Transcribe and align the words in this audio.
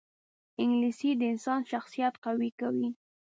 انګلیسي 0.61 1.09
د 1.19 1.21
انسان 1.33 1.61
شخصیت 1.71 2.13
قوي 2.23 2.49
کوي 2.59 2.89